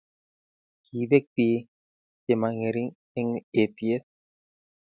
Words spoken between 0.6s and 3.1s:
Kibek bik che mingerik